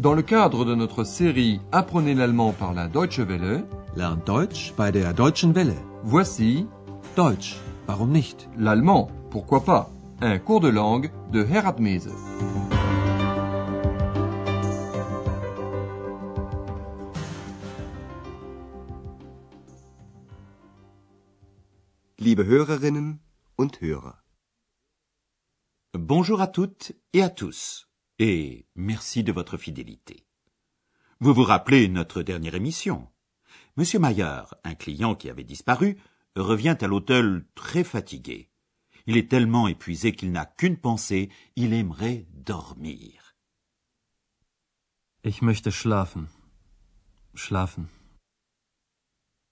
Dans 0.00 0.14
le 0.14 0.22
cadre 0.22 0.64
de 0.64 0.74
notre 0.74 1.04
série 1.04 1.60
Apprenez 1.72 2.14
l'allemand 2.14 2.54
par 2.54 2.72
la 2.72 2.88
Deutsche 2.88 3.20
Welle, 3.20 3.66
Lernt 3.94 4.26
Deutsch 4.26 4.72
bei 4.74 4.90
der 4.90 5.12
Deutschen 5.12 5.54
Welle. 5.54 5.76
voici 6.04 6.66
Deutsch, 7.16 7.58
warum 7.86 8.10
nicht? 8.10 8.48
l'allemand, 8.56 9.10
pourquoi 9.30 9.62
pas, 9.62 9.90
un 10.22 10.38
cours 10.38 10.60
de 10.60 10.68
langue 10.70 11.10
de 11.32 11.44
Herat 11.44 11.78
Mese. 11.80 12.14
Liebe 22.18 22.46
Hörerinnen 22.46 23.18
und 23.58 23.82
Hörer. 23.82 24.14
Bonjour 25.92 26.40
à 26.40 26.46
toutes 26.46 26.92
et 27.12 27.22
à 27.22 27.28
tous, 27.28 27.86
et 28.20 28.66
merci 28.74 29.24
de 29.24 29.32
votre 29.32 29.56
fidélité. 29.56 30.26
Vous 31.20 31.32
vous 31.32 31.42
rappelez 31.42 31.88
notre 31.88 32.22
dernière 32.22 32.54
émission 32.54 33.08
Monsieur 33.78 33.98
Mayer, 33.98 34.42
un 34.62 34.74
client 34.74 35.14
qui 35.14 35.30
avait 35.30 35.42
disparu, 35.42 35.96
revient 36.36 36.76
à 36.82 36.86
l'hôtel 36.86 37.46
très 37.54 37.82
fatigué. 37.82 38.50
Il 39.06 39.16
est 39.16 39.30
tellement 39.30 39.68
épuisé 39.68 40.12
qu'il 40.12 40.32
n'a 40.32 40.44
qu'une 40.44 40.76
pensée, 40.76 41.30
il 41.56 41.72
aimerait 41.72 42.26
dormir. 42.34 43.34
Ich 45.24 45.40
möchte 45.40 45.70
schlafen. 45.70 46.26
Schlafen. 47.34 47.86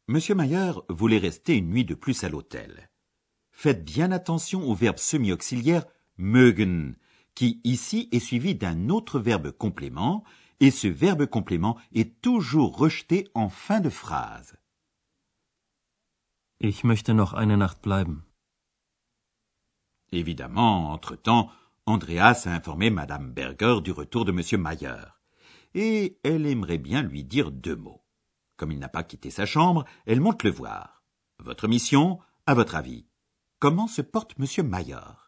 Monsieur 0.08 0.34
Mayer 0.34 0.72
voulait 0.90 1.16
rester 1.16 1.56
une 1.56 1.70
nuit 1.70 1.86
de 1.86 1.94
plus 1.94 2.22
à 2.22 2.28
l'hôtel. 2.28 2.90
Faites 3.50 3.82
bien 3.82 4.12
attention 4.12 4.62
au 4.68 4.74
verbe 4.74 4.98
semi-auxiliaire 4.98 5.86
mögen, 6.18 6.96
qui 7.38 7.60
ici 7.62 8.08
est 8.10 8.18
suivi 8.18 8.56
d'un 8.56 8.88
autre 8.88 9.20
verbe 9.20 9.52
complément, 9.52 10.24
et 10.58 10.72
ce 10.72 10.88
verbe 10.88 11.24
complément 11.24 11.78
est 11.92 12.20
toujours 12.20 12.76
rejeté 12.76 13.28
en 13.32 13.48
fin 13.48 13.78
de 13.78 13.90
phrase. 13.90 14.56
Ich 16.58 16.82
möchte 16.82 17.10
noch 17.10 17.34
eine 17.34 17.56
Nacht 17.56 17.80
bleiben. 17.80 18.24
Évidemment, 20.10 20.90
entre-temps, 20.90 21.52
Andreas 21.86 22.48
a 22.48 22.50
informé 22.50 22.90
Madame 22.90 23.30
Berger 23.30 23.82
du 23.84 23.92
retour 23.92 24.24
de 24.24 24.32
Monsieur 24.32 24.58
Mayer, 24.58 25.04
et 25.74 26.18
elle 26.24 26.44
aimerait 26.44 26.78
bien 26.78 27.02
lui 27.02 27.22
dire 27.22 27.52
deux 27.52 27.76
mots. 27.76 28.02
Comme 28.56 28.72
il 28.72 28.80
n'a 28.80 28.88
pas 28.88 29.04
quitté 29.04 29.30
sa 29.30 29.46
chambre, 29.46 29.84
elle 30.06 30.20
monte 30.20 30.42
le 30.42 30.50
voir. 30.50 31.04
Votre 31.38 31.68
mission, 31.68 32.18
à 32.46 32.54
votre 32.54 32.74
avis, 32.74 33.06
comment 33.60 33.86
se 33.86 34.02
porte 34.02 34.36
Monsieur 34.40 34.64
Mayer? 34.64 35.27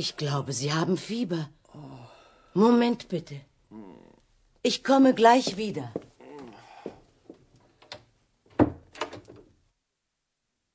Ich 0.00 0.16
glaube, 0.16 0.52
Sie 0.52 0.72
haben 0.72 0.96
Fieber. 0.96 1.50
Moment 2.54 3.08
bitte. 3.08 3.34
Ich 4.62 4.84
komme 4.84 5.12
gleich 5.12 5.56
wieder. 5.56 5.92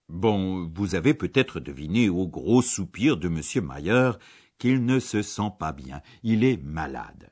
Bon, 0.10 0.70
vous 0.76 0.96
avez 0.96 1.14
peut-être 1.14 1.62
deviné 1.62 2.10
au 2.10 2.28
gros 2.28 2.62
soupir 2.62 3.16
de 3.16 3.30
Monsieur 3.30 3.62
Mayer 3.62 4.12
qu'il 4.58 4.84
ne 4.84 5.00
se 5.00 5.22
sent 5.22 5.52
pas 5.58 5.72
bien, 5.72 6.02
il 6.24 6.44
est 6.44 6.62
malade. 6.62 7.32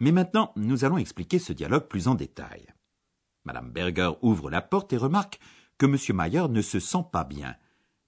Mais 0.00 0.10
maintenant, 0.10 0.52
nous 0.56 0.84
allons 0.84 0.98
expliquer 0.98 1.38
ce 1.38 1.52
dialogue 1.52 1.86
plus 1.86 2.08
en 2.08 2.16
détail. 2.16 2.66
Madame 3.44 3.70
Berger 3.70 4.10
ouvre 4.22 4.50
la 4.50 4.60
porte 4.60 4.92
et 4.92 4.96
remarque 4.96 5.38
que 5.78 5.86
Monsieur 5.86 6.14
Mayer 6.14 6.48
ne 6.48 6.62
se 6.62 6.80
sent 6.80 7.04
pas 7.12 7.22
bien. 7.22 7.54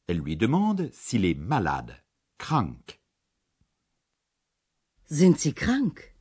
Elle 0.08 0.19
lui 0.19 0.37
demande 0.37 0.91
s'il 0.92 1.25
est 1.25 1.38
malade, 1.38 1.94
krank. 2.38 2.99
Sind 5.10 5.38
Sie 5.38 5.54
krank? 5.54 6.15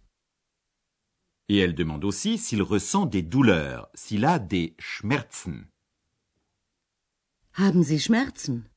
Et 1.49 1.57
elle 1.57 1.75
demande 1.75 2.03
aussi 2.03 2.37
s'il 2.37 2.61
ressent 2.61 3.05
des 3.05 3.21
douleurs, 3.21 3.89
s'il 3.93 4.25
a 4.25 4.39
des 4.39 4.75
Schmerzen. 4.79 5.69
Haben 7.53 7.83
Sie 7.83 7.99
Schmerzen? 7.99 8.69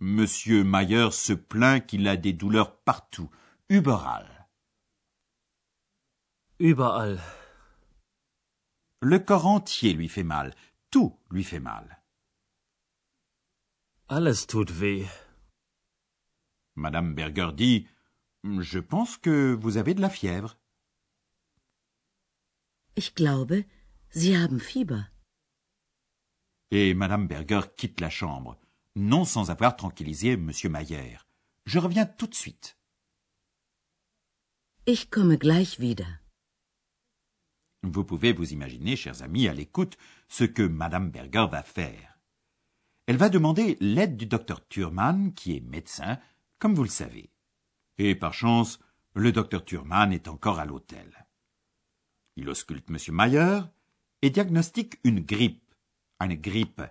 Monsieur 0.00 0.64
Mayer 0.64 1.10
se 1.10 1.32
plaint 1.34 1.84
qu'il 1.84 2.06
a 2.08 2.16
des 2.16 2.32
douleurs 2.32 2.80
partout, 2.82 3.30
überall. 3.68 4.48
Überall. 6.58 7.20
Le 9.00 9.18
corps 9.18 9.46
entier 9.46 9.92
lui 9.92 10.08
fait 10.08 10.24
mal, 10.24 10.54
tout 10.90 11.18
lui 11.30 11.44
fait 11.44 11.60
mal. 11.60 12.02
Alles 14.08 14.46
tut 14.46 14.70
weh. 14.72 15.06
Madame 16.78 17.14
Berger 17.14 17.50
dit 17.54 17.86
Je 18.44 18.78
pense 18.78 19.16
que 19.16 19.52
vous 19.60 19.76
avez 19.76 19.94
de 19.94 20.00
la 20.00 20.08
fièvre. 20.08 20.56
Ich 22.96 23.14
glaube, 23.14 23.64
Sie 24.10 24.36
haben 24.36 24.58
Fieber. 24.58 25.10
Et 26.70 26.94
Madame 26.94 27.26
Berger 27.26 27.62
quitte 27.76 28.00
la 28.00 28.10
chambre, 28.10 28.56
non 28.94 29.24
sans 29.24 29.50
avoir 29.50 29.76
tranquillisé 29.76 30.36
Monsieur 30.36 30.68
Mayer. 30.70 31.18
Je 31.66 31.78
reviens 31.78 32.06
tout 32.06 32.26
de 32.26 32.34
suite. 32.34 32.76
Ich 34.86 35.10
komme 35.10 35.36
gleich 35.36 35.78
wieder. 35.78 36.20
Vous 37.82 38.04
pouvez 38.04 38.32
vous 38.32 38.52
imaginer, 38.52 38.96
chers 38.96 39.22
amis, 39.22 39.48
à 39.48 39.54
l'écoute, 39.54 39.96
ce 40.28 40.44
que 40.44 40.62
Madame 40.62 41.10
Berger 41.10 41.46
va 41.50 41.62
faire. 41.62 42.18
Elle 43.06 43.16
va 43.16 43.28
demander 43.28 43.76
l'aide 43.80 44.16
du 44.16 44.26
docteur 44.26 44.66
Thurman, 44.68 45.32
qui 45.32 45.56
est 45.56 45.60
médecin, 45.60 46.18
comme 46.58 46.74
vous 46.74 46.84
le 46.84 46.88
savez. 46.88 47.30
Et 47.98 48.14
par 48.14 48.34
chance, 48.34 48.78
le 49.14 49.32
docteur 49.32 49.64
Thurman 49.64 50.12
est 50.12 50.28
encore 50.28 50.58
à 50.58 50.64
l'hôtel. 50.64 51.26
Il 52.36 52.48
ausculte 52.48 52.90
Monsieur 52.90 53.12
Mayer 53.12 53.60
et 54.22 54.30
diagnostique 54.30 54.98
une 55.04 55.20
grippe, 55.20 55.74
une 56.20 56.34
grippe. 56.34 56.82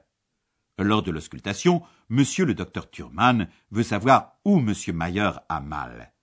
Lors 0.77 1.03
de 1.03 1.11
l'auscultation, 1.11 1.81
Monsieur 2.09 2.45
le 2.45 2.53
docteur 2.53 2.89
Thurman 2.89 3.50
veut 3.72 3.83
savoir 3.83 4.38
où 4.45 4.59
Monsieur 4.59 4.94
Mayer 4.94 5.31
a 5.50 5.59
mal. 5.61 6.13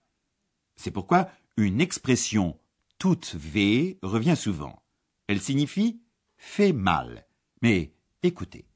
C'est 0.76 0.90
pourquoi 0.90 1.28
une 1.56 1.80
expression 1.80 2.58
toute 2.98 3.34
V 3.34 3.98
revient 4.02 4.36
souvent. 4.36 4.82
Elle 5.26 5.40
signifie 5.40 6.00
fait 6.36 6.72
mal. 6.72 7.26
Mais 7.62 7.94
écoutez. 8.22 8.66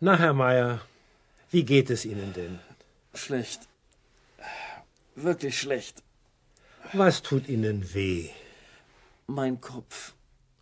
Na, 0.00 0.14
Herr 0.14 0.34
Meier, 0.34 0.76
wie 1.56 1.64
geht 1.64 1.88
es 1.88 2.04
Ihnen 2.04 2.34
denn? 2.34 2.58
Schlecht. 3.14 3.60
Wirklich 5.14 5.58
schlecht. 5.58 6.02
Was 6.92 7.22
tut 7.22 7.48
Ihnen 7.48 7.94
weh? 7.94 8.28
Mein 9.26 9.58
Kopf, 9.62 10.12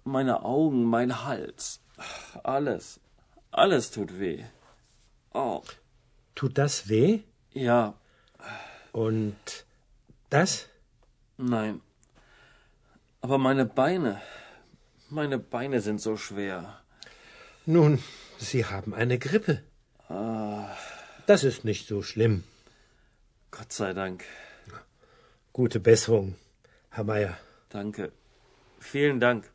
meine 0.05 0.45
Augen, 0.45 0.85
mein 0.85 1.25
Hals. 1.25 1.81
Alles. 2.45 3.01
Alles 3.51 3.91
tut 3.91 4.21
weh. 4.21 4.45
Oh, 5.33 5.63
Tut 6.37 6.59
das 6.59 6.89
weh? 6.89 7.23
ja, 7.53 7.95
Und 8.93 9.67
das? 10.31 10.69
nein. 11.37 11.81
Aber 13.21 13.39
meine 13.39 13.65
Beine. 13.67 14.21
Meine 15.11 15.39
Beine 15.39 15.81
sind 15.81 16.01
so 16.01 16.17
schwer. 16.17 16.81
Nun, 17.67 18.01
Sie 18.39 18.65
haben 18.65 18.95
eine 18.95 19.19
Grippe. 19.19 19.65
Das 21.27 21.43
ist 21.43 21.65
nicht 21.65 21.87
so 21.87 22.03
schlimm. 22.03 22.45
Gott 23.51 23.73
sei 23.73 23.95
Dank. 23.95 24.25
Gute 25.53 25.81
Besserung, 25.81 26.35
Herr 26.91 27.05
Meier. 27.05 27.39
Danke. 27.71 28.13
Vielen 28.81 29.21
Dank. 29.21 29.51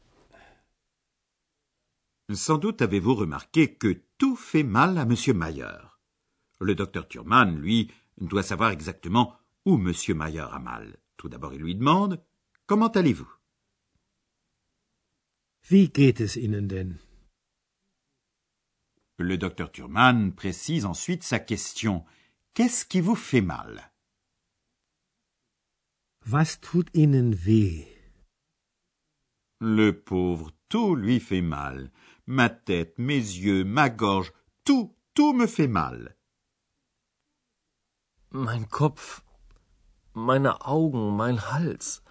Sans 2.31 2.57
doute 2.57 2.81
avez-vous 2.81 3.15
remarqué 3.15 3.75
que 3.75 4.01
tout 4.17 4.35
fait 4.35 4.63
mal 4.63 4.97
à 4.97 5.05
Monsieur 5.05 5.33
Mayer. 5.33 5.77
Le 6.59 6.75
docteur 6.75 7.07
Thurman, 7.07 7.55
lui, 7.55 7.91
doit 8.17 8.43
savoir 8.43 8.71
exactement 8.71 9.35
où 9.65 9.77
Monsieur 9.77 10.13
Mayer 10.15 10.47
a 10.51 10.59
mal. 10.59 10.97
Tout 11.17 11.29
d'abord, 11.29 11.53
il 11.53 11.61
lui 11.61 11.75
demande 11.75 12.23
Comment 12.65 12.89
allez-vous? 12.89 13.31
Wie 15.69 15.89
geht 15.89 16.19
es 16.19 16.35
Ihnen 16.35 16.67
denn? 16.67 16.99
Le 19.21 19.37
docteur 19.37 19.69
Thurman 19.69 20.31
précise 20.31 20.85
ensuite 20.85 21.23
sa 21.23 21.39
question 21.39 22.05
qu'est-ce 22.53 22.85
qui 22.85 23.01
vous 23.01 23.17
fait 23.17 23.41
mal? 23.41 23.91
Was 26.25 26.55
tut 26.61 26.85
Ihnen 26.93 27.35
weh? 27.45 27.85
Le 29.59 29.91
pauvre, 29.91 30.51
tout 30.69 30.95
lui 30.95 31.19
fait 31.19 31.41
mal. 31.41 31.91
Ma 32.27 32.49
tête, 32.49 32.97
mes 32.97 33.15
yeux, 33.15 33.65
ma 33.65 33.89
gorge, 33.89 34.31
tout, 34.63 34.95
tout 35.13 35.33
me 35.33 35.47
fait 35.47 35.67
mal. 35.67 36.15
Mein 38.31 38.65
Kopf, 38.67 39.25
meine 40.13 40.55
Augen, 40.65 41.13
mein 41.17 41.39
Hals. 41.39 42.01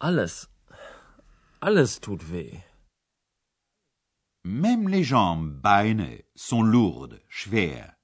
Alles. 0.00 0.48
Alles 1.60 2.00
tut 2.00 2.22
weh. 2.30 2.71
Même 4.44 4.88
les 4.88 5.04
jambes, 5.04 5.52
Beine, 5.60 6.18
sont 6.34 6.62
lourdes, 6.62 7.22
schwer. 7.28 7.94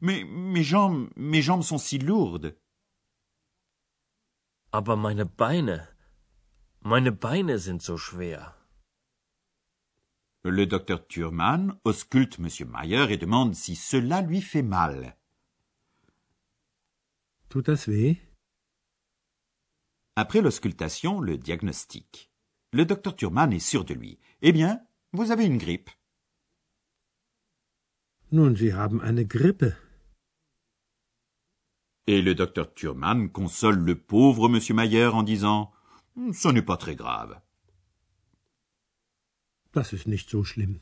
Mais 0.00 0.24
mes 0.24 0.62
jambes, 0.64 1.10
mes 1.16 1.42
jambes 1.42 1.62
sont 1.62 1.78
si 1.78 1.98
lourdes. 1.98 2.56
Aber 4.72 4.96
meine 4.96 5.24
Beine, 5.24 5.88
meine 6.82 7.12
Beine 7.12 7.58
sind 7.58 7.82
so 7.82 7.96
schwer. 7.96 8.54
Le 10.44 10.66
docteur 10.66 11.06
Thurman 11.08 11.78
ausculte 11.84 12.38
M. 12.38 12.48
Mayer 12.70 13.10
et 13.10 13.16
demande 13.16 13.54
si 13.54 13.74
cela 13.74 14.22
lui 14.22 14.40
fait 14.40 14.62
mal. 14.62 15.16
Tut 17.48 17.62
das 17.62 17.86
weh? 17.88 18.16
Après 20.14 20.40
l'auscultation, 20.40 21.20
le 21.20 21.36
diagnostic. 21.36 22.30
Le 22.72 22.86
docteur 22.86 23.16
Thurman 23.16 23.52
est 23.52 23.58
sûr 23.58 23.84
de 23.84 23.94
lui. 23.94 24.18
Eh 24.40 24.52
bien, 24.52 24.86
vous 25.16 25.30
avez 25.30 25.46
une 25.46 25.58
grippe? 25.58 25.90
Nun, 28.30 28.54
Sie 28.54 28.72
haben 28.72 29.00
eine 29.00 29.24
Grippe. 29.24 29.72
Et 32.06 32.22
le 32.22 32.34
docteur 32.34 32.72
Thurman 32.74 33.30
console 33.30 33.78
le 33.78 33.96
pauvre 33.98 34.48
M. 34.48 34.60
Mayer 34.76 35.06
en 35.06 35.22
disant 35.22 35.72
Ce 36.32 36.48
n'est 36.48 36.62
pas 36.62 36.76
très 36.76 36.96
grave. 36.96 37.40
Das 39.72 39.92
ist 39.92 40.06
nicht 40.06 40.30
so 40.30 40.44
schlimm. 40.44 40.80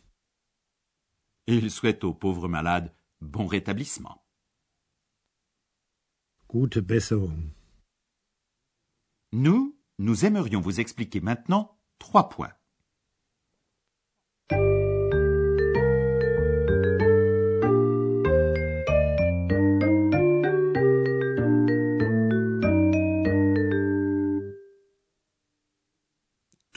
Et 1.47 1.57
il 1.57 1.71
souhaite 1.71 2.05
au 2.05 2.15
pauvre 2.15 2.49
malade 2.49 2.95
bon 3.21 3.47
rétablissement. 3.47 4.25
Gute 6.49 6.79
Besserung. 6.79 7.53
Nous, 9.33 9.77
nous 9.99 10.25
aimerions 10.25 10.61
vous 10.61 10.81
expliquer 10.81 11.21
maintenant 11.21 11.79
trois 11.99 12.29
points. 12.29 12.53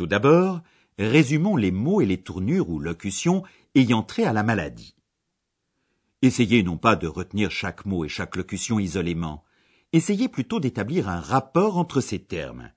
Tout 0.07 0.11
d'abord, 0.11 0.61
résumons 0.97 1.57
les 1.57 1.71
mots 1.71 1.99
et 1.99 2.05
les 2.05 2.21
tournures 2.21 2.69
ou 2.69 2.79
locutions 2.79 3.43
ayant 3.75 4.03
trait 4.03 4.23
à 4.23 4.31
la 4.31 4.41
maladie. 4.41 4.95
Essayez 6.21 6.63
non 6.63 6.77
pas 6.77 6.95
de 6.95 7.07
retenir 7.07 7.51
chaque 7.51 7.85
mot 7.85 8.05
et 8.05 8.07
chaque 8.07 8.37
locution 8.37 8.79
isolément, 8.79 9.43
essayez 9.91 10.29
plutôt 10.29 10.61
d'établir 10.61 11.09
un 11.09 11.19
rapport 11.19 11.77
entre 11.77 11.99
ces 11.99 12.23
termes. 12.23 12.71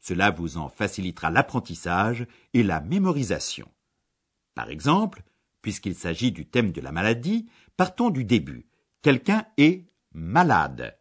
Cela 0.00 0.30
vous 0.30 0.58
en 0.58 0.68
facilitera 0.68 1.30
l'apprentissage 1.30 2.26
et 2.52 2.62
la 2.62 2.82
mémorisation. 2.82 3.72
Par 4.54 4.68
exemple, 4.68 5.22
puisqu'il 5.62 5.94
s'agit 5.94 6.30
du 6.30 6.44
thème 6.44 6.72
de 6.72 6.82
la 6.82 6.92
maladie, 6.92 7.48
partons 7.78 8.10
du 8.10 8.26
début. 8.26 8.68
Quelqu'un 9.00 9.46
est 9.56 9.86
malade. 10.12 10.94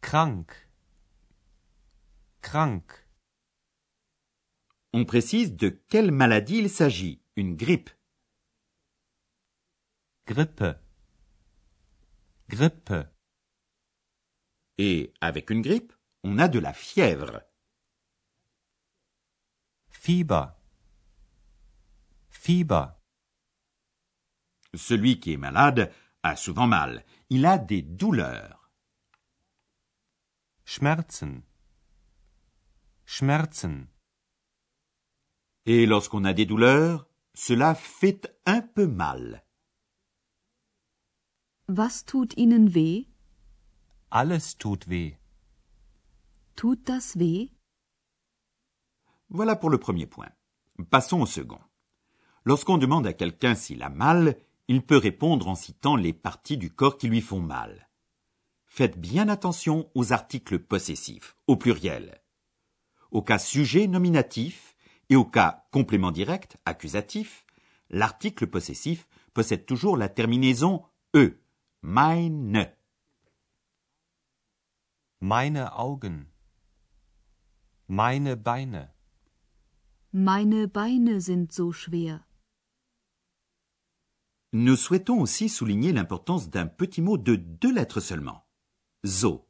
Krank. 0.00 0.52
Krank. 2.40 3.07
On 4.92 5.04
précise 5.04 5.54
de 5.54 5.68
quelle 5.68 6.10
maladie 6.10 6.58
il 6.58 6.70
s'agit. 6.70 7.22
Une 7.36 7.56
grippe. 7.56 7.90
Grippe. 10.26 10.64
Grippe. 12.48 12.94
Et 14.78 15.12
avec 15.20 15.50
une 15.50 15.62
grippe, 15.62 15.92
on 16.24 16.38
a 16.38 16.48
de 16.48 16.58
la 16.58 16.72
fièvre. 16.72 17.42
Fieber. 19.90 20.46
Fieber. 22.30 22.86
Celui 24.74 25.20
qui 25.20 25.32
est 25.32 25.36
malade 25.36 25.92
a 26.22 26.36
souvent 26.36 26.66
mal. 26.66 27.04
Il 27.30 27.44
a 27.44 27.58
des 27.58 27.82
douleurs. 27.82 28.70
Schmerzen. 30.64 31.42
Schmerzen. 33.04 33.88
Et 35.70 35.84
lorsqu'on 35.84 36.24
a 36.24 36.32
des 36.32 36.46
douleurs, 36.46 37.06
cela 37.34 37.74
fait 37.74 38.34
un 38.46 38.62
peu 38.62 38.86
mal. 38.86 39.44
Was 41.68 42.04
tut 42.06 42.32
Ihnen 42.38 42.70
weh? 42.74 43.06
Alles 44.10 44.56
tut 44.56 44.88
weh. 44.88 45.18
Tut 46.56 46.86
das 46.86 47.16
weh? 47.16 47.50
Voilà 49.28 49.56
pour 49.56 49.68
le 49.68 49.76
premier 49.76 50.06
point. 50.06 50.30
Passons 50.88 51.20
au 51.20 51.26
second. 51.26 51.60
Lorsqu'on 52.46 52.78
demande 52.78 53.06
à 53.06 53.12
quelqu'un 53.12 53.54
s'il 53.54 53.82
a 53.82 53.90
mal, 53.90 54.38
il 54.68 54.80
peut 54.80 54.96
répondre 54.96 55.48
en 55.48 55.54
citant 55.54 55.96
les 55.96 56.14
parties 56.14 56.56
du 56.56 56.70
corps 56.70 56.96
qui 56.96 57.08
lui 57.08 57.20
font 57.20 57.40
mal. 57.40 57.90
Faites 58.64 58.98
bien 58.98 59.28
attention 59.28 59.90
aux 59.94 60.14
articles 60.14 60.60
possessifs, 60.60 61.36
au 61.46 61.56
pluriel. 61.56 62.22
Au 63.10 63.20
cas 63.20 63.38
sujet 63.38 63.86
nominatif 63.86 64.74
et 65.08 65.16
au 65.16 65.24
cas 65.24 65.66
complément 65.70 66.10
direct, 66.10 66.56
accusatif, 66.64 67.44
l'article 67.90 68.46
possessif 68.46 69.08
possède 69.34 69.66
toujours 69.66 69.96
la 69.96 70.08
terminaison 70.08 70.82
e, 71.14 71.38
meine. 71.82 72.72
Meine 75.20 75.70
Augen. 75.76 76.26
Meine 77.88 78.36
Beine. 78.36 78.90
Meine 80.12 80.66
Beine 80.68 81.20
sind 81.20 81.52
so 81.52 81.72
schwer. 81.72 82.24
Nous 84.52 84.76
souhaitons 84.76 85.20
aussi 85.20 85.48
souligner 85.48 85.92
l'importance 85.92 86.48
d'un 86.48 86.66
petit 86.66 87.02
mot 87.02 87.18
de 87.18 87.36
deux 87.36 87.72
lettres 87.72 88.00
seulement. 88.00 88.46
Zo. 89.04 89.46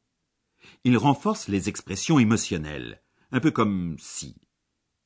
Il 0.84 0.96
renforce 0.96 1.48
les 1.48 1.68
expressions 1.68 2.18
émotionnelles, 2.18 3.00
un 3.30 3.38
peu 3.40 3.52
comme 3.52 3.96
si. 3.98 4.36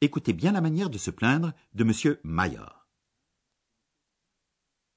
Écoutez 0.03 0.33
bien 0.33 0.51
la 0.51 0.61
manière 0.61 0.91
de 0.91 0.99
se 0.99 1.13
plaindre 1.13 1.53
de 1.75 1.85
M. 1.85 2.19
Mayer. 2.25 2.67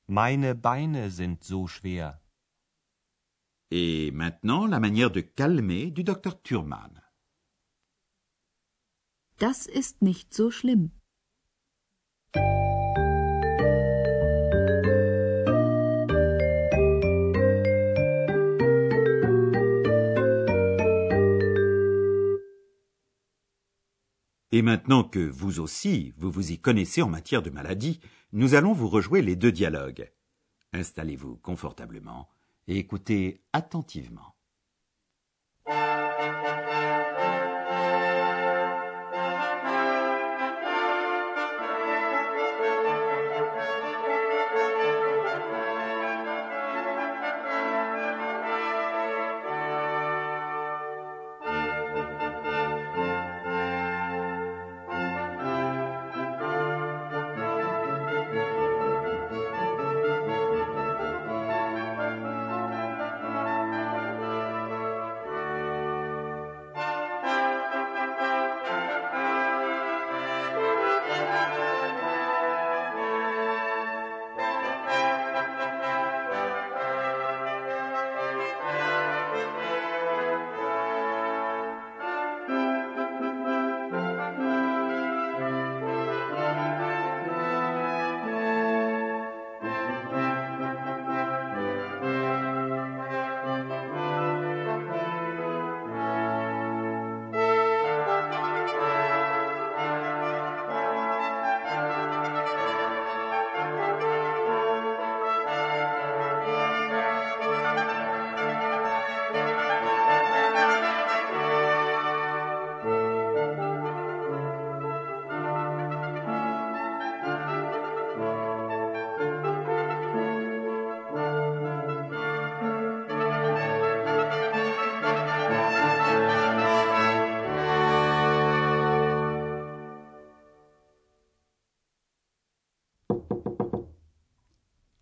Meine 0.07 0.55
Beine 0.55 1.11
sind 1.11 1.43
so 1.43 1.67
schwer. 1.67 2.19
Et 3.69 4.09
maintenant, 4.09 4.65
la 4.65 4.79
manière 4.79 5.11
de 5.11 5.21
calmer 5.21 5.91
du 5.91 6.03
docteur 6.03 6.41
Thurman. 6.41 7.03
Das 9.37 9.67
ist 9.67 10.01
nicht 10.01 10.33
so 10.33 10.49
schlimm. 10.49 10.89
Et 24.55 24.61
maintenant 24.61 25.03
que 25.03 25.19
vous 25.19 25.59
aussi, 25.59 26.13
vous 26.15 26.31
vous 26.31 26.53
y 26.53 26.57
connaissez 26.57 27.01
en 27.01 27.09
matière 27.09 27.41
de 27.41 27.49
maladie, 27.49 27.99
nous 28.31 28.55
allons 28.55 28.71
vous 28.71 28.87
rejouer 28.87 29.21
les 29.21 29.35
deux 29.35 29.51
dialogues. 29.51 30.09
Installez-vous 30.71 31.35
confortablement 31.35 32.29
et 32.69 32.77
écoutez 32.77 33.41
attentivement. 33.51 34.34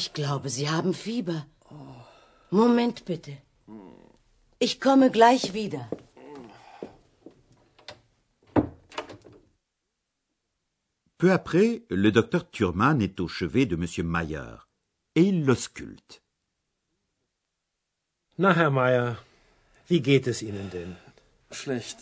Ich 0.00 0.12
glaube, 0.18 0.48
Sie 0.56 0.68
haben 0.74 0.92
Fieber. 0.94 1.38
Moment 2.50 2.98
bitte. 3.10 3.32
Ich 4.66 4.74
komme 4.86 5.10
gleich 5.10 5.44
wieder. 5.54 5.82
Peu 11.20 11.32
après, 11.32 11.82
le 12.04 12.10
docteur 12.18 12.44
Thurman 12.52 13.00
est 13.06 13.18
au 13.18 13.26
chevet 13.26 13.66
de 13.66 13.76
M. 13.84 13.86
Mayer, 14.16 14.52
et 15.16 15.24
il 15.30 15.44
l'ausculte. 15.46 16.22
Na, 18.36 18.52
Herr 18.58 18.70
Meier, 18.70 19.16
wie 19.88 20.00
geht 20.00 20.28
es 20.28 20.42
Ihnen 20.42 20.70
denn? 20.70 20.92
Schlecht. 21.50 21.98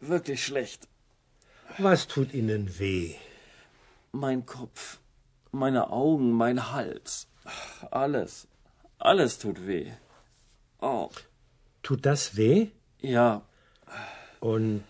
Wirklich 0.00 0.44
schlecht. 0.44 0.86
Was 1.78 2.06
tut 2.06 2.32
Ihnen 2.34 2.78
weh? 2.78 3.16
Mein 4.12 4.46
Kopf, 4.46 5.00
meine 5.56 5.90
Augen, 5.90 6.32
mein 6.32 6.70
Hals. 6.72 7.28
Alles. 7.90 8.46
Alles 8.98 9.38
tut 9.38 9.66
weh. 9.66 9.92
Oh, 10.80 11.10
Tut 11.82 12.04
das 12.04 12.36
weh? 12.36 12.68
ja, 13.00 13.42
Und 14.40 14.84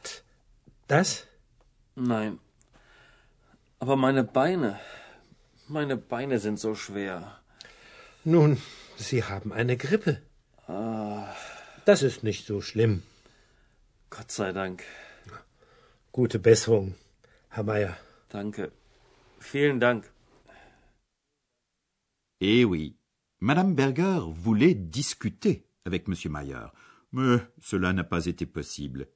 das? 0.88 1.26
nein. 1.94 2.38
Aber 3.78 3.96
meine 3.96 4.24
Beine. 4.24 4.78
Meine 5.68 5.96
Beine 5.96 6.38
sind 6.38 6.58
so 6.58 6.74
schwer. 6.74 7.38
Nun, 8.24 8.60
Sie 8.96 9.22
haben 9.24 9.52
eine 9.52 9.76
Grippe. 9.76 10.22
Das 11.84 12.02
ist 12.02 12.22
nicht 12.22 12.46
so 12.46 12.60
schlimm. 12.60 13.02
Gott 14.10 14.30
sei 14.32 14.52
Dank. 14.52 14.82
Gute 16.12 16.38
Besserung, 16.38 16.94
Herr 17.50 17.64
Meier. 17.64 17.96
Danke. 18.30 18.72
Vielen 19.38 19.78
Dank. 19.80 20.10
Eh 22.40 22.64
oui, 22.64 22.98
Madame 23.40 23.74
Berger 23.74 24.20
voulait 24.28 24.74
discuter 24.74 25.70
avec 25.84 26.06
M. 26.08 26.14
Mayer, 26.30 26.66
mais 27.12 27.38
cela 27.60 27.92
n'a 27.92 28.04
pas 28.04 28.26
été 28.26 28.44
possible. 28.44 29.08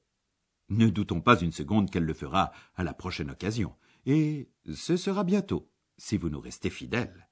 Ne 0.69 0.89
doutons 0.89 1.21
pas 1.21 1.39
une 1.39 1.51
seconde 1.51 1.91
qu'elle 1.91 2.05
le 2.05 2.13
fera 2.13 2.51
à 2.75 2.83
la 2.83 2.93
prochaine 2.93 3.29
occasion, 3.29 3.75
et 4.05 4.49
ce 4.73 4.97
sera 4.97 5.23
bientôt, 5.23 5.69
si 5.97 6.17
vous 6.17 6.29
nous 6.29 6.39
restez 6.39 6.69
fidèles. 6.69 7.29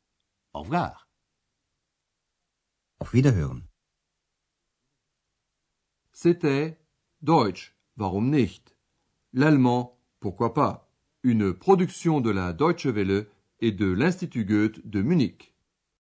Au 0.54 0.62
revoir. 0.62 1.10
Auf 3.00 3.14
Wiederhören. 3.14 3.64
C'était 6.12 6.78
Deutsch, 7.22 7.76
warum 7.98 8.30
nicht? 8.30 8.76
L'allemand, 9.34 9.98
pourquoi 10.20 10.54
pas? 10.54 10.92
Une 11.24 11.54
production 11.54 12.20
de 12.20 12.30
la 12.30 12.52
Deutsche 12.54 12.88
Welle 12.88 13.28
et 13.62 13.72
de 13.72 13.86
l'Institut 13.86 14.46
Goethe 14.46 14.86
de 14.86 15.02
Munich. 15.02 15.49